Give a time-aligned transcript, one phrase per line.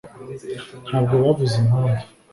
[0.87, 2.03] ntabwo bavuze impamvu